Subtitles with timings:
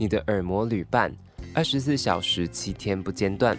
[0.00, 1.14] 你的耳膜旅伴，
[1.52, 3.54] 二十四小时七天不间断。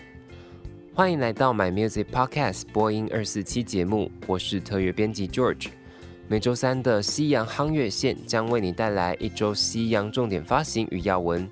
[0.91, 5.68] 欢迎来到 My Music Podcast 播音二四七节目，我是特约编辑 George。
[6.27, 11.48] 每周三的西洋夯乐线将为你带来一周西洋重点发行与要闻，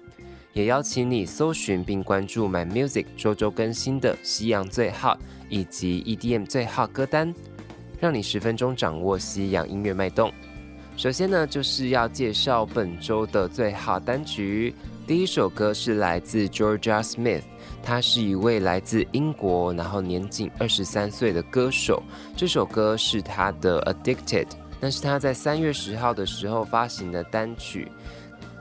[0.54, 5.20] 也邀请你搜寻并关注 My Music 周周更新的西洋最 hot
[5.50, 7.32] 以及 EDM 最 hot 歌单，
[8.00, 10.34] 让你十分钟掌握西洋音乐脉动。
[11.00, 14.76] 首先呢，就是要介绍本周的最好单曲。
[15.08, 17.44] 第一首歌是来自 Georgia Smith，
[17.82, 22.04] 他是一位来自英国，然后年仅二十三岁的歌手。
[22.36, 24.48] 这首歌是他的 Addicted，
[24.82, 27.90] 那是他在三月十号的时候发行的单曲。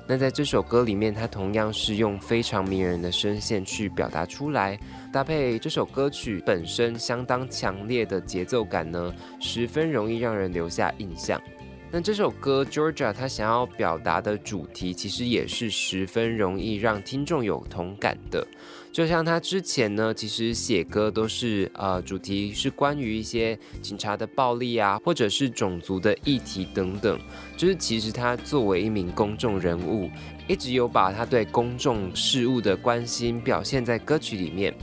[0.07, 4.79] 那在这首歌里面，他同样是用非常迷人的声线去表达出来，
[5.13, 11.43] 搭配这首歌曲本身相当强烈的节奏感呢，十分容易让人留下印象。
[11.91, 18.47] 那这首歌 Georgia 他想要表达的主题，其实也是十分容易让听众有同感的。
[18.93, 27.19] 就像他之前呢，其实写歌都是呃，主题是关于一些警察的暴力啊，或者是种族的议题等等。
[27.57, 30.11] 就是其实他作为一名公众人物，
[30.47, 34.75] 一直有把他对公众事务的关心表现在歌曲里面。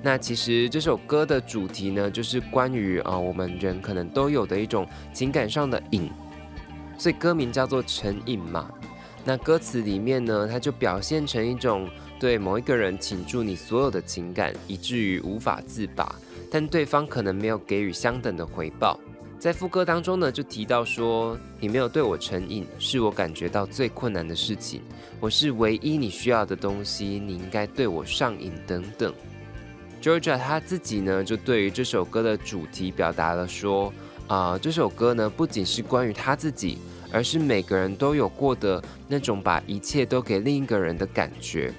[0.00, 6.08] 那其实这首歌的主题呢，就是关于啊、我们人可能都有的一种情感上的瘾。
[7.02, 8.70] 所以歌名叫做成瘾嘛，
[9.24, 16.14] 那歌词里面呢，它就表现成一种对某一个人倾注你所有的情感，以至于无法自拔，
[16.48, 19.00] 但对方可能没有给予相等的回报。
[19.40, 24.80] 在副歌当中呢，就提到说，你没有对我成瘾，是我感觉到最困难的事情。
[25.18, 29.12] 我是唯一你需要的东西，你应该对我上瘾等等。
[30.00, 33.92] Georgia 他自己呢，就对于这首歌的主题表达了说，
[34.28, 36.78] 啊、这首歌呢，不仅是关于他自己。
[37.12, 41.72] 而是每个人都有过的那种把一切都给另一个人的感觉，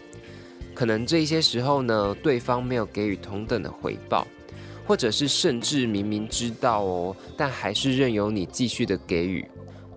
[0.74, 4.28] 可能这些时候呢，对方没有给予同等的回报，
[4.86, 9.44] 或者是甚至明明知道哦，但还是任由你继续的给予。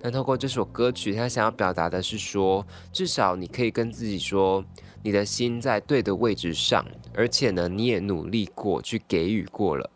[0.00, 4.64] 但透过这首歌曲，他想要表达的是说，至少你可以跟自己说，
[5.02, 9.90] 你的心在对的位置上，而且呢，你也努力过去给予过了。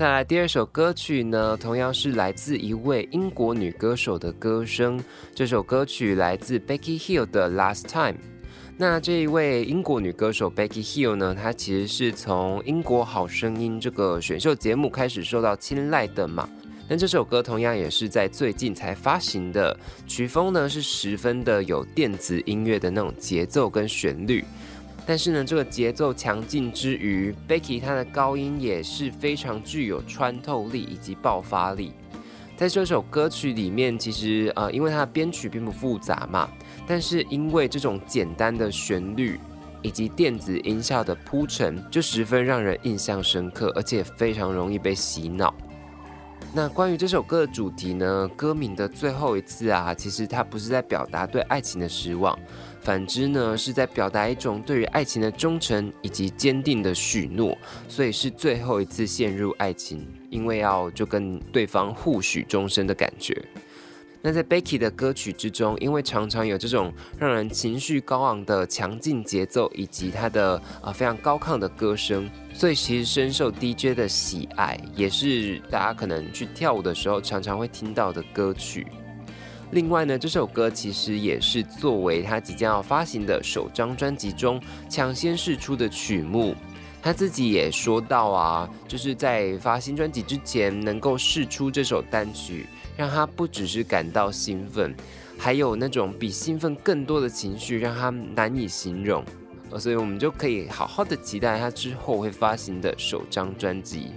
[0.00, 4.98] 再来第二首歌曲呢，同样是来自一位英国女歌手的歌声。
[5.34, 8.14] 这首歌曲来自 Becky Hill 的《Last Time》。
[8.78, 16.48] 那这一位英国女歌手 Becky Hill 呢，她其实是从英国好声音这个选秀节目开始受到青睐的嘛。
[16.88, 24.42] 那这首歌同样也是在最近才发行的，曲风呢是十分的有电子音乐的那种节奏跟旋律。
[25.06, 31.92] 但是呢，这个节奏强劲之余，Becky 她的高音也是非常具有穿透力以及爆发力。
[32.56, 36.48] 在这首歌曲里面，其实呃，因为它的编曲并不复杂嘛，
[36.86, 39.40] 但是因为这种简单的旋律
[39.82, 45.52] 以及电子音效的铺陈，就十分让人印象深刻，而且非常容易被洗脑。
[46.52, 52.38] 那关于这首歌的主题呢，歌名的最后一次啊，其实它不是在表达对爱情的失望。
[52.80, 57.56] 反之呢，是在表达一种对于爱情的忠诚以及坚定的许诺，
[57.88, 63.36] 所以是最后一次陷入爱情，因为要就跟对方互许终身的感觉。
[64.22, 78.86] 那在 Becky 的歌曲之中，因为常常有这种让人情绪高昂的强劲节奏，以及他的啊、非常高亢的歌声，所以其实深受 DJ 的喜爱，也是大家可能去跳舞的时候常常会听到的歌曲。
[79.72, 86.54] 另外呢，这首歌其实也是作为他即将要发行的首张专辑中抢先试出的曲目。
[87.02, 92.66] 他自己也说到啊，就是在发新专辑之前能够试出这首单曲，
[92.96, 94.94] 让他不只是感到兴奋，
[95.38, 99.24] 还有那种比兴奋更多的情绪，让他难以形容。
[99.78, 104.08] 所以我们就可以好好的期待他之后会发行的首张专辑。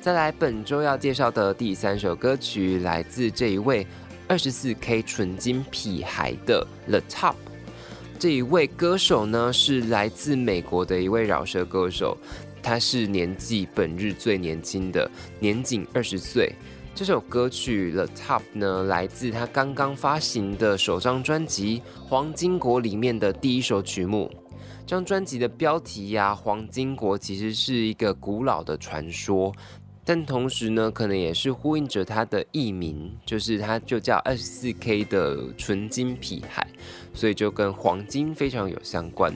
[0.00, 3.86] 再来，本周要介绍的第三首歌曲来自这一位
[4.26, 7.34] 二十四 K 纯金皮孩的 The Top。
[8.18, 12.16] 这一位歌手呢，是来自美国的一位饶舌歌手，
[12.62, 16.50] 他是年纪本日最年轻的，年仅二十岁。
[16.94, 24.30] 这首歌曲 The Top 呢，来自他刚刚发行的首张专辑《黄金国》里面的第一首曲目。
[24.86, 29.54] 这张专辑的标题呀，《黄金国》其实是一个古老的传说。
[30.12, 36.66] 但同时呢，可能也是呼应着他的艺名，就是他就叫二十四 K 的纯金皮海，
[37.14, 39.32] 所以就跟黄金非常有相关。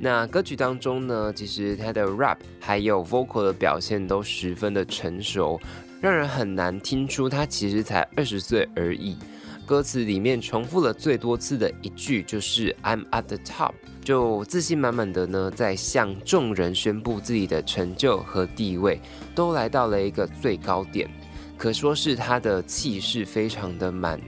[0.00, 5.60] 那歌曲当中呢，其实他的 rap 还有 vocal 的表现都十分的成熟，
[6.00, 9.16] 让人很难听出他其实才二十岁而已。
[9.64, 19.00] 歌词里面重复了最多次的一句就是 "I'm at the top"，就自信满满的呢，在向众人宣布自己的成就和地位
[19.34, 21.08] 都来到了一个最高点，
[21.56, 24.20] 可说是他的气势非常的满。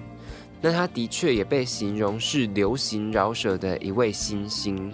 [0.60, 4.90] 那他的确也被形容是流行饶舌的一位新星。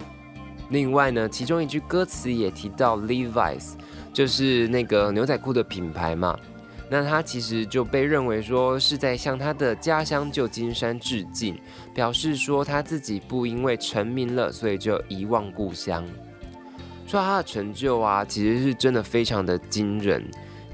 [0.69, 3.73] 另外呢，其中一句歌词也提到 Levi's，
[4.11, 6.37] 就是那个牛仔裤的品牌嘛。
[6.93, 11.57] 那他其实就被认为说是在向他的家乡旧金山致敬，
[11.93, 16.05] 表示说他自己不因为成名了，所以就遗忘故乡。
[17.07, 20.21] 说他的成就啊，其实是真的非常的惊人。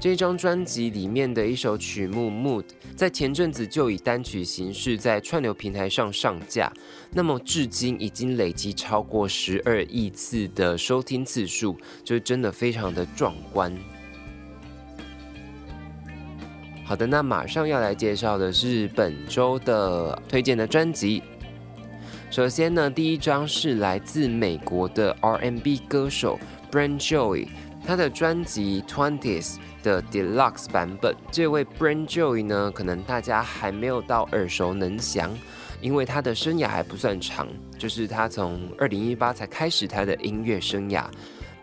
[0.00, 2.62] 这张专辑里面的一首曲目《Mood》，
[2.96, 6.72] 在前阵子就以单曲形式在串流平台上上架，
[7.12, 13.72] 那么至今已经累积超过十二亿次的收听次数，就真的非常的壮观。
[16.88, 21.22] 好的，那马上要来介绍的是本周的推荐的专辑。
[22.30, 26.40] 首先呢，第一张是来自美国的 R&B 歌手
[26.72, 27.46] Brent Joy，
[27.86, 31.14] 他的专辑 Twenties 的 Deluxe 版本。
[31.30, 35.30] 这位 Brent Joy 呢，可能大家还没有到耳熟能详，
[35.82, 37.46] 因为他的生涯还不算长，
[37.76, 41.04] 就是他从二零一八才开始他的音乐生涯。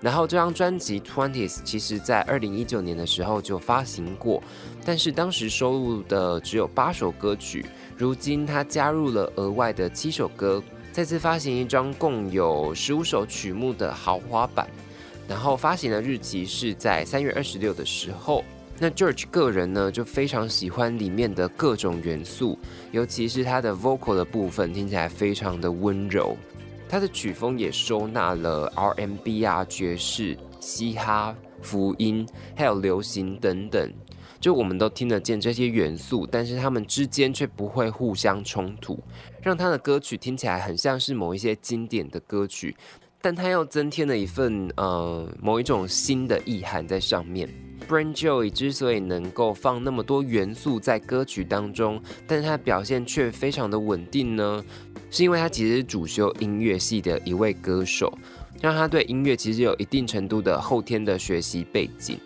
[0.06, 4.40] 然后这张专辑 Twenties 其实在二零一九年的时候就发行过，
[4.86, 7.66] 但是当时收录的只有八首歌曲。
[7.98, 10.62] 如今他加入了额外的七首歌，
[10.92, 14.68] 再次发行一张共有十五首曲目的豪华版。
[15.28, 18.46] 然后发行的日期是在三月二十六的时候。
[18.78, 22.60] 那 George 个人呢就非常喜欢里面的各种元素，
[22.92, 26.38] 尤其是他的 vocal 的部分听起来非常的温柔。
[26.88, 33.92] 他的曲风也收纳了 R&B 啊、爵士、嘻哈、福音，还有流行等等，
[34.40, 39.00] 就我们都听得见这些元素，但是他们之间却不会互相冲突，
[39.42, 42.76] 让他的歌曲听起来很像是某一些经典的歌曲，
[43.22, 47.50] 但他又增添了一份呃某一种新的意涵在上面。
[47.88, 54.64] Brent Joy 之所以能够放那么多元素在歌曲当中，但是他表现却非常的稳定呢？
[55.16, 58.12] 是因为他其实是主修音乐系的一位歌手，
[58.62, 62.20] 让他对音乐其实有一定程度的后天的学习背景。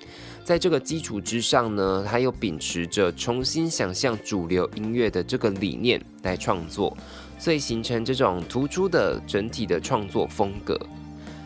[0.43, 6.97] 在这个基础之上呢，他又秉持着重新想象主流音乐的这个理念来创作，
[7.37, 10.75] 所以形成这种突出的整体的创作风格。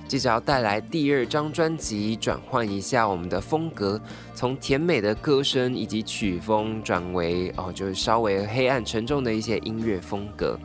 [0.08, 4.00] 接着要带来第二张专辑，转换一下我们的风格，
[4.34, 10.58] 从甜美的歌声以及曲风转为哦，就是稍微黑暗沉重的一些音乐风格。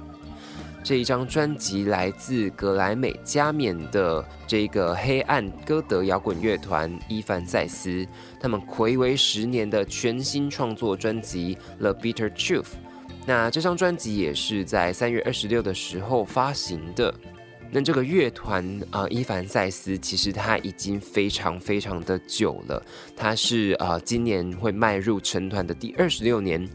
[0.85, 8.07] 这一张专辑来自格莱美加冕的这个黑暗歌德摇滚乐团伊凡赛斯，
[8.41, 12.63] 他们睽违十年的全新创作专辑《The Bitter Truth》。
[13.27, 17.13] 那这张专辑也是在三月二十六的时候发行的。
[17.71, 22.83] 那这个乐团啊，伊凡赛斯其实他已经非常非常的久了，
[23.15, 26.67] 他是呃今年会迈入成团的第二十六年，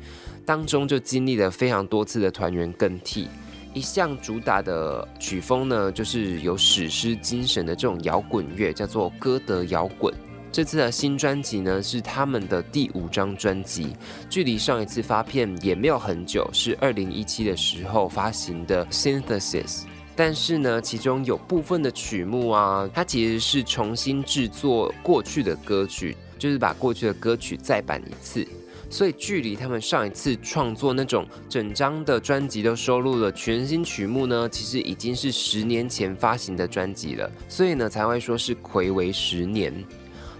[0.45, 3.27] 当中就经历了非常多次的团员更替。
[3.73, 10.13] 一向主打的曲风呢，就是有史诗精神的这种摇滚乐，叫做歌德摇滚。
[10.51, 13.95] 这次的新专辑呢，是他们的第五张专辑，
[14.29, 19.81] 距离上一次发片也没有很久，是二零一七的时候发行的《Synthesis》。
[20.15, 28.47] 但是呢，其中有部分的曲目啊，它其实是重新制作过去的歌曲，就是把过去的歌曲再版一次。
[28.93, 37.27] 所以，距离他们上一次创作那种整张的专辑都收录了全新曲目呢，其实已经是十年前发行的专辑了。
[37.49, 39.73] 所以呢，才会说是睽违十年。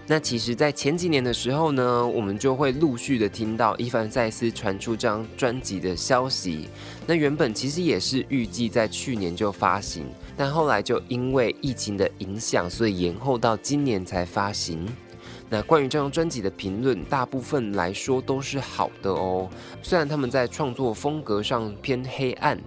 [0.06, 6.68] 那其实，在前几年的时候呢，我们就会陆续的听到伊凡赛斯传出这张专辑的消息。
[7.08, 10.06] 那原本其实也是预计在去年就发行，
[10.36, 14.86] 但后来就因为疫情的影响，所以延后到今年才发行。
[15.50, 19.48] 那关于这张专辑的评论，大部分来说都是好的哦。
[19.82, 22.58] 虽然他们在创作风格上偏黑暗，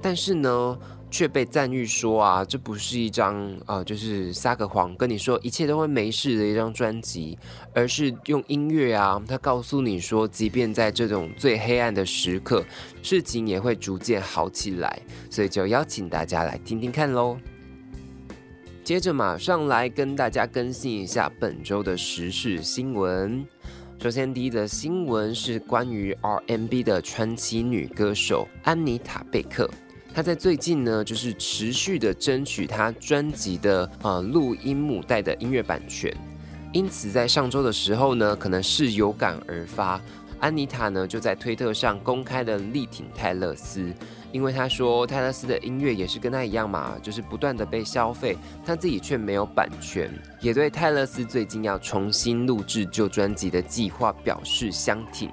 [0.00, 0.78] 但是呢，
[1.10, 7.36] 却被赞誉说啊，这不是一张啊、呃，就是撒个谎跟你说一切都会没事的一张专辑，
[7.74, 12.64] 而是用音乐啊，他告诉你说，即便在这种最黑暗的时刻，
[13.02, 15.02] 事情也会逐渐好起来。
[15.28, 17.36] 所以就邀请大家来听听看喽。
[18.90, 23.46] 接着马上来跟大家更新一下本周的时事新闻。
[24.02, 29.70] 首先，第一则新闻是关于 RMB 的传奇女歌手安妮塔贝克。
[30.12, 36.12] 她在最近呢，就是持续的争取她专辑的呃录音母带的音乐版权。
[36.72, 40.00] 因此，在上周的时候呢，可能是有感而发，
[40.40, 43.94] 安妮塔呢就在推特上公开了力挺泰勒斯，
[44.32, 50.10] 因为他说泰勒斯的音乐也是跟他一样嘛，就是不断的被消费，他自己却没有版权，
[50.40, 55.30] 也对泰勒斯最近要重新录制旧专辑的计划表示相挺。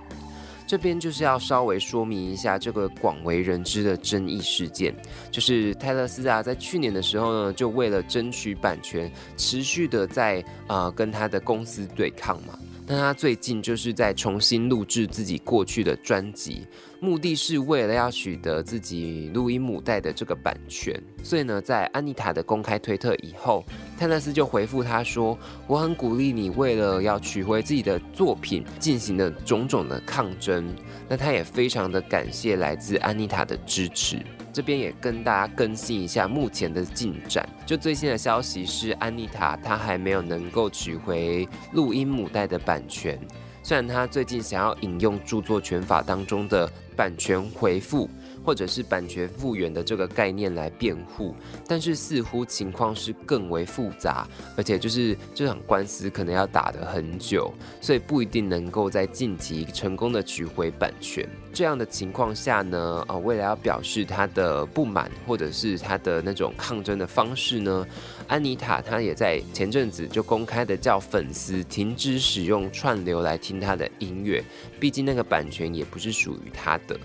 [0.65, 4.93] 这边就是要稍微说明一下这个广为人知的争议事件，
[5.31, 12.59] 就是泰勒斯啊，在去年的时候呢，就为了争取版权，持续的在呃跟他的公司对抗嘛。
[12.89, 16.65] 那他最近就是在重新录制自己过去的专辑，
[17.01, 20.97] 目的是为了要取得自己录音母带的这个版权。
[21.21, 23.65] 所以呢，在安妮塔的公开推特以后，
[23.97, 30.73] 泰勒斯就回复他说：“我很鼓励你为了要取回自己的作品进行的种种的抗争。”
[31.09, 34.17] 那他也非常的感谢来自安妮塔的支持。
[34.57, 37.47] 这边也跟大家更新一下目前的进展。
[37.63, 43.19] 就最新的消息是，安妮塔她还没有能够取回录音母带的版权。
[43.61, 48.09] 虽然她最近想要引用著作权法当中的版权回复。
[48.47, 51.35] 或者是版权复原的这个概念来辩护，
[51.67, 54.25] 但是似乎情况是更为复杂，
[54.55, 61.27] 而且就是这场官司可能要打得很久，所以不一定能够在近期成功的取回版权。
[61.51, 67.85] 这样的情况下呢，呃，为了要表示他的不满或者是他的那种抗争的方式呢，
[68.29, 74.41] 安妮塔她也在前阵子就公开的叫粉丝停止使用串流来听他的音乐，
[74.79, 76.97] 毕竟那个版权也不是属于他的。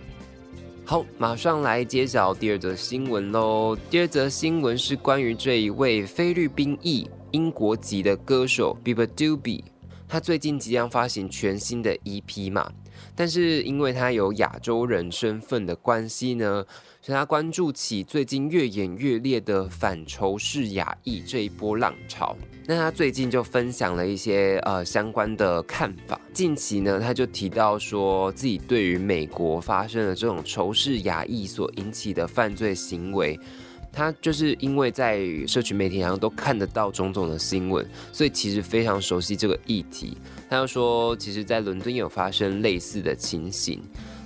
[0.93, 3.75] 好，马上来揭晓第二则新闻喽。
[3.89, 9.63] 第二则新闻是关于这一位菲律宾裔英国籍的歌手 Bieber Dubi，
[10.07, 12.71] 他最近即将发行全新的 EP 嘛，
[13.15, 16.65] 但是因为他有亚洲人身份的关系呢。
[17.05, 22.37] 所以他关注起最近越演越烈的反仇视亚裔这一波浪潮。
[22.65, 26.21] 那他最近就分享了一些呃相关的看法。
[26.33, 33.37] 近期呢，他就提到说自己对于美国发生的这种仇视亚裔所引起的犯罪行为，
[33.93, 40.17] 他就是因为在社群媒体上都看得到种种的新闻，所以其实非常熟悉这个议题。
[40.49, 43.83] 他又说，其实在伦敦有发生类似的情形。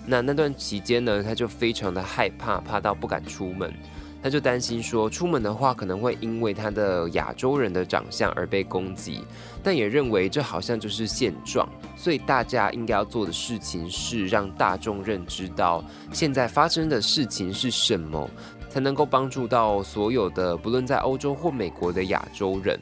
[0.07, 3.75] 那那段期间呢，他就非常的害怕，怕到不敢出门。
[4.23, 9.21] 他就担心说，出门的话可能会因为他的亚洲人的长相而被攻击，
[9.63, 11.69] 但也认为这好像就是现状。
[11.97, 18.29] 所以大家应该要做的事情是让大众认知到现在发生的事情是什么，
[18.69, 22.79] 才能够帮助到所有的不论在欧洲或美国的亚洲人。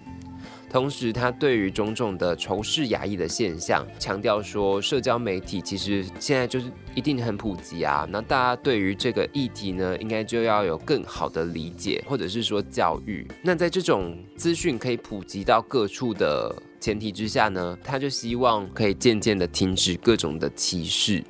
[0.71, 8.05] 同时，他对于种种的仇视亚裔的现象，强调说，社交媒体其实现在就是一定很普及啊。
[8.11, 13.25] 那大家对于这个议题呢，应该就要有更好的理解，或者是说教育。
[13.41, 21.23] 那在这种资讯可以普及到各处的前提之下呢，他就希望可以渐渐的停止各种的歧视。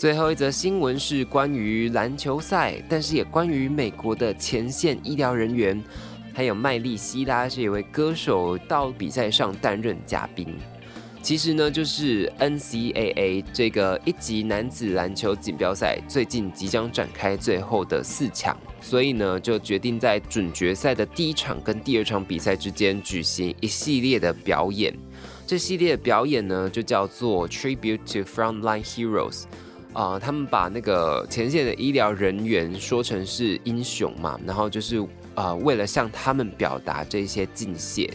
[0.00, 5.78] 最后一则新闻是关于篮球赛，但是也关于美国的前线医疗人员。
[6.32, 10.56] 还有麦莉希拉这一位歌手到比赛上担任嘉宾，
[11.20, 24.96] 其实呢，就是 NCAA 这个一级男子篮球锦标赛最近即将展开最后的四强，所以呢，就决定在准决赛的第一场跟第二场比赛之间举行一系列的表演。
[25.46, 29.42] 这系列的表演呢，就叫做 Tribute to Frontline Heroes，
[29.92, 35.04] 啊、呃，他们把那个前线的医疗人员说成是英雄嘛，然后就是。
[35.36, 38.10] 呃，为了向他们表达这些敬谢，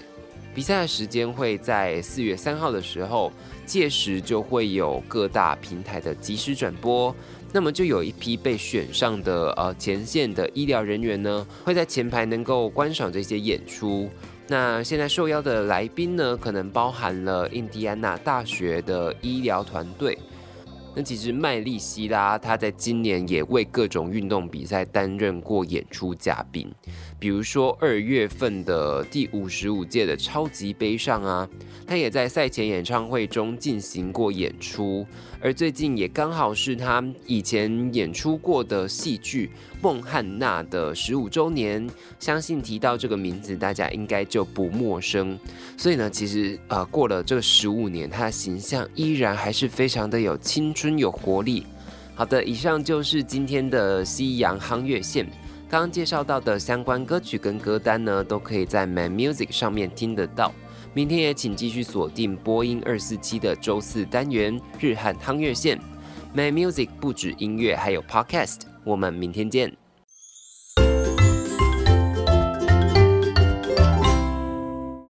[0.53, 3.31] 比赛的时间会在四月三号的时候，
[3.65, 7.15] 届时就会有各大平台的即时转播。
[7.53, 14.07] 那么就有一批被选上的呃前线的医疗人员呢，会在前排能够观赏这些演出。
[14.47, 20.15] 那现在受邀的来宾呢，可能包含了印第安纳大学的医疗团队。
[20.97, 26.73] 那其实麦利希拉，他在今年也为各种运动比赛担任过演出嘉宾，
[27.25, 31.49] 比如说二月份的第五十五届的超级杯上啊，
[31.87, 35.03] 他也在赛前演唱会中进行过演出，
[35.41, 39.47] 而最近也刚好是他以前演出过的戏剧
[39.81, 41.89] 《孟汉娜》的十五周年，
[42.19, 45.35] 相信提到这个名字，大家应该就不陌生。
[45.75, 50.95] 所以呢，其实呃过了这十五年，他的形象依然还是非常的有青春。
[50.99, 51.65] 有活力。
[52.13, 55.25] 好的，以上就是今天的夕阳夯月线。
[55.67, 60.51] 刚介绍到的相关歌曲跟歌单呢，都可以在 My Music 上面听得到。
[60.93, 65.77] 明天也请继续锁定播音二四七的周四单元日韩汤月线。
[66.33, 68.61] My Music 不止音乐，还有 Podcast。
[68.83, 69.84] 我们明天见。